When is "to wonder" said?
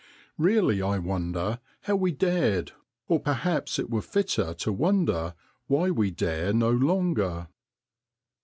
4.55-5.35